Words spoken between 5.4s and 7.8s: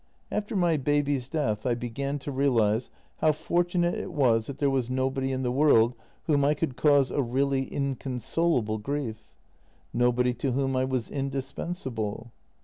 the world whom I could cause a really